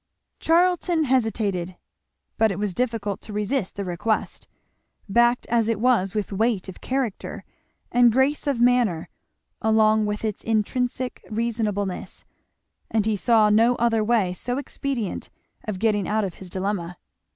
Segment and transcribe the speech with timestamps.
[0.39, 1.77] Charlton hesitated,
[2.39, 4.47] but it was difficult to resist the request,
[5.07, 7.45] backed as it was with weight of character
[7.91, 9.09] and grace of manner,
[9.61, 12.25] along with its intrinsic reasonableness;
[12.89, 15.29] and he saw no other way so expedient
[15.65, 16.97] of getting out of his dilemma.